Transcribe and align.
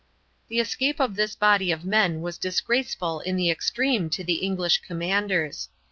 The 0.47 0.59
escape 0.59 0.99
of 0.99 1.13
this 1.15 1.35
body 1.35 1.71
of 1.71 1.85
men 1.85 2.21
was 2.23 2.39
disgraceful 2.39 3.19
in 3.19 3.35
the 3.35 3.51
extreme 3.51 4.09
to 4.09 4.23
the 4.23 4.37
English 4.37 4.79
commanders. 4.79 5.69